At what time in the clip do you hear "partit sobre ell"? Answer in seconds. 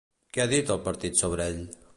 0.87-1.65